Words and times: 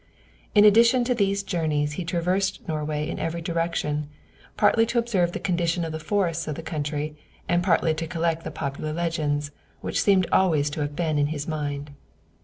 In 0.55 0.65
addition 0.65 1.03
to 1.03 1.13
these 1.13 1.43
journeys 1.43 1.91
he 1.91 2.01
had 2.01 2.07
traversed 2.09 2.67
Norway 2.67 3.07
in 3.07 3.19
every 3.19 3.39
direction, 3.39 4.09
partly 4.57 4.83
to 4.87 4.97
observe 4.97 5.31
the 5.31 5.39
condition 5.39 5.85
of 5.85 5.91
the 5.91 5.99
forests 5.99 6.47
of 6.47 6.55
the 6.55 6.63
country, 6.63 7.15
and 7.47 7.61
partly 7.61 7.93
to 7.93 8.07
collect 8.07 8.43
the 8.43 8.49
popular 8.49 8.93
legends, 8.93 9.51
which 9.81 10.01
seem 10.01 10.23
always 10.31 10.71
to 10.71 10.81
have 10.81 10.95
been 10.95 11.19
in 11.19 11.27
his 11.27 11.47
mind. 11.47 11.91